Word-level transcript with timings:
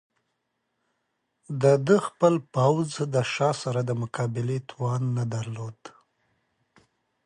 د 1.61 1.63
ده 1.87 1.97
خپل 2.07 2.33
پوځ 2.55 2.89
د 3.13 3.15
شاه 3.33 3.53
سره 3.63 3.79
د 3.85 3.91
مقابلې 4.01 4.57
توان 4.69 5.01
نه 5.17 5.23
درلود. 5.33 5.79